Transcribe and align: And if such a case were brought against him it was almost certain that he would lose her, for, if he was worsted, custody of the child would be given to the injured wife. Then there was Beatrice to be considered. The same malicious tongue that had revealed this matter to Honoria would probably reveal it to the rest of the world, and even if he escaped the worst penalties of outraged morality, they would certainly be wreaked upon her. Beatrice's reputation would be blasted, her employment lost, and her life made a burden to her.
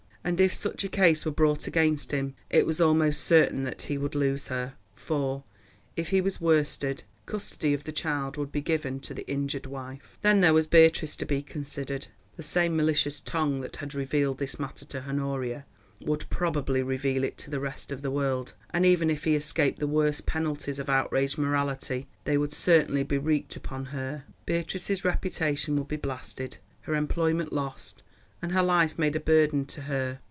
And 0.23 0.39
if 0.39 0.53
such 0.53 0.83
a 0.83 0.87
case 0.87 1.25
were 1.25 1.31
brought 1.31 1.65
against 1.65 2.11
him 2.11 2.35
it 2.47 2.67
was 2.67 2.79
almost 2.79 3.23
certain 3.23 3.63
that 3.63 3.81
he 3.81 3.97
would 3.97 4.13
lose 4.13 4.49
her, 4.49 4.75
for, 4.93 5.43
if 5.95 6.09
he 6.09 6.21
was 6.21 6.39
worsted, 6.39 7.05
custody 7.25 7.73
of 7.73 7.85
the 7.85 7.91
child 7.91 8.37
would 8.37 8.51
be 8.51 8.61
given 8.61 8.99
to 8.99 9.15
the 9.15 9.27
injured 9.27 9.65
wife. 9.65 10.19
Then 10.21 10.41
there 10.41 10.53
was 10.53 10.67
Beatrice 10.67 11.15
to 11.15 11.25
be 11.25 11.41
considered. 11.41 12.05
The 12.35 12.43
same 12.43 12.75
malicious 12.77 13.19
tongue 13.19 13.61
that 13.61 13.77
had 13.77 13.95
revealed 13.95 14.37
this 14.37 14.59
matter 14.59 14.85
to 14.85 15.01
Honoria 15.01 15.65
would 16.01 16.29
probably 16.29 16.83
reveal 16.83 17.23
it 17.23 17.39
to 17.39 17.49
the 17.49 17.59
rest 17.59 17.91
of 17.91 18.03
the 18.03 18.11
world, 18.11 18.53
and 18.69 18.85
even 18.85 19.09
if 19.09 19.23
he 19.23 19.33
escaped 19.35 19.79
the 19.79 19.87
worst 19.87 20.27
penalties 20.27 20.77
of 20.77 20.87
outraged 20.87 21.39
morality, 21.39 22.07
they 22.25 22.37
would 22.37 22.53
certainly 22.53 23.01
be 23.01 23.17
wreaked 23.17 23.55
upon 23.55 23.85
her. 23.85 24.25
Beatrice's 24.45 25.03
reputation 25.03 25.75
would 25.77 25.87
be 25.87 25.95
blasted, 25.95 26.57
her 26.81 26.93
employment 26.93 27.51
lost, 27.51 28.03
and 28.43 28.53
her 28.53 28.63
life 28.63 28.97
made 28.97 29.15
a 29.15 29.19
burden 29.19 29.63
to 29.63 29.81
her. 29.83 30.17